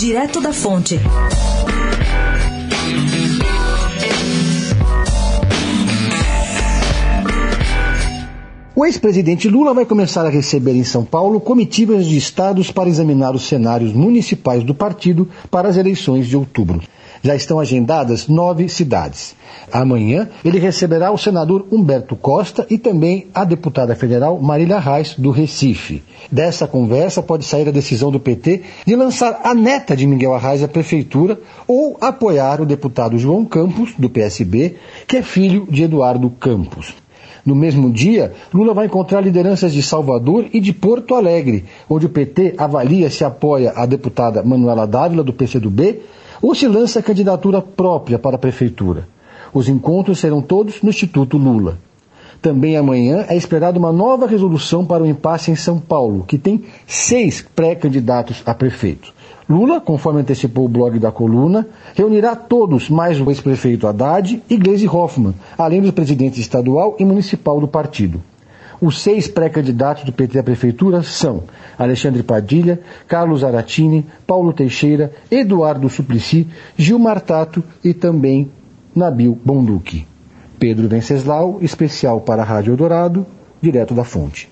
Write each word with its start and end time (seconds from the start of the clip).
Direto 0.00 0.40
da 0.40 0.50
Fonte. 0.50 0.98
O 8.74 8.86
ex-presidente 8.86 9.46
Lula 9.46 9.74
vai 9.74 9.84
começar 9.84 10.24
a 10.24 10.30
receber 10.30 10.72
em 10.72 10.84
São 10.84 11.04
Paulo 11.04 11.38
comitivas 11.38 12.06
de 12.06 12.16
estados 12.16 12.72
para 12.72 12.88
examinar 12.88 13.34
os 13.34 13.46
cenários 13.46 13.92
municipais 13.92 14.64
do 14.64 14.74
partido 14.74 15.28
para 15.50 15.68
as 15.68 15.76
eleições 15.76 16.26
de 16.26 16.34
outubro. 16.34 16.80
Já 17.22 17.34
estão 17.34 17.60
agendadas 17.60 18.28
nove 18.28 18.68
cidades. 18.68 19.34
Amanhã 19.72 20.28
ele 20.44 20.58
receberá 20.58 21.10
o 21.10 21.18
senador 21.18 21.66
Humberto 21.70 22.16
Costa 22.16 22.66
e 22.70 22.78
também 22.78 23.26
a 23.34 23.44
deputada 23.44 23.94
federal 23.94 24.40
Marília 24.40 24.78
Reis, 24.78 25.14
do 25.16 25.30
Recife. 25.30 26.02
Dessa 26.30 26.66
conversa 26.66 27.22
pode 27.22 27.44
sair 27.44 27.68
a 27.68 27.72
decisão 27.72 28.10
do 28.10 28.18
PT 28.18 28.62
de 28.86 28.96
lançar 28.96 29.40
a 29.44 29.54
neta 29.54 29.94
de 29.96 30.06
Miguel 30.06 30.34
Arraes 30.34 30.62
à 30.62 30.68
prefeitura 30.68 31.38
ou 31.66 31.96
apoiar 32.00 32.60
o 32.60 32.66
deputado 32.66 33.18
João 33.18 33.44
Campos, 33.44 33.92
do 33.98 34.08
PSB, 34.08 34.76
que 35.06 35.18
é 35.18 35.22
filho 35.22 35.66
de 35.70 35.84
Eduardo 35.84 36.30
Campos. 36.30 36.94
No 37.44 37.54
mesmo 37.54 37.90
dia, 37.90 38.32
Lula 38.52 38.74
vai 38.74 38.86
encontrar 38.86 39.20
lideranças 39.20 39.72
de 39.72 39.82
Salvador 39.82 40.46
e 40.52 40.60
de 40.60 40.72
Porto 40.72 41.14
Alegre, 41.14 41.64
onde 41.88 42.06
o 42.06 42.10
PT 42.10 42.54
avalia 42.58 43.10
se 43.10 43.24
apoia 43.24 43.72
a 43.74 43.86
deputada 43.86 44.42
Manuela 44.42 44.86
Dávila, 44.86 45.22
do 45.22 45.32
PCdoB, 45.32 46.00
ou 46.40 46.54
se 46.54 46.66
lança 46.66 47.02
candidatura 47.02 47.60
própria 47.60 48.18
para 48.18 48.36
a 48.36 48.38
prefeitura. 48.38 49.08
Os 49.52 49.68
encontros 49.68 50.18
serão 50.18 50.40
todos 50.40 50.82
no 50.82 50.90
Instituto 50.90 51.36
Lula. 51.36 51.78
Também 52.40 52.76
amanhã 52.76 53.26
é 53.28 53.36
esperada 53.36 53.78
uma 53.78 53.92
nova 53.92 54.26
resolução 54.26 54.84
para 54.86 55.02
o 55.02 55.06
impasse 55.06 55.50
em 55.50 55.56
São 55.56 55.78
Paulo, 55.78 56.24
que 56.26 56.38
tem 56.38 56.64
seis 56.86 57.44
pré-candidatos 57.54 58.42
a 58.46 58.54
prefeito. 58.54 59.12
Lula, 59.48 59.80
conforme 59.80 60.20
antecipou 60.20 60.64
o 60.64 60.68
blog 60.68 60.98
da 60.98 61.10
coluna, 61.10 61.66
reunirá 61.94 62.36
todos, 62.36 62.88
mais 62.88 63.20
o 63.20 63.28
ex-prefeito 63.28 63.86
Haddad 63.86 64.40
e 64.48 64.56
Gleisi 64.56 64.88
Hoffmann, 64.88 65.34
além 65.58 65.82
do 65.82 65.92
presidente 65.92 66.40
estadual 66.40 66.94
e 66.98 67.04
municipal 67.04 67.60
do 67.60 67.66
partido. 67.66 68.22
Os 68.80 69.02
seis 69.02 69.28
pré-candidatos 69.28 70.04
do 70.04 70.12
PT 70.12 70.38
à 70.38 70.42
prefeitura 70.42 71.02
são 71.02 71.44
Alexandre 71.78 72.22
Padilha, 72.22 72.80
Carlos 73.06 73.44
Aratini, 73.44 74.06
Paulo 74.26 74.52
Teixeira, 74.52 75.12
Eduardo 75.30 75.88
Suplicy, 75.90 76.48
Gilmar 76.78 77.20
Tato 77.20 77.62
e 77.84 77.92
também 77.92 78.50
Nabil 78.96 79.38
Bonduque. 79.44 80.06
Pedro 80.58 80.88
Venceslau, 80.88 81.58
especial 81.60 82.20
para 82.20 82.42
a 82.42 82.44
Rádio 82.44 82.72
Eldorado, 82.72 83.26
direto 83.60 83.94
da 83.94 84.04
fonte. 84.04 84.48